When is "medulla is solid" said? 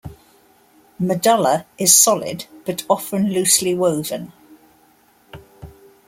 0.99-2.47